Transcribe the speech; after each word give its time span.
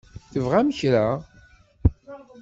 Tebɣam 0.31 0.69
kra? 0.77 1.05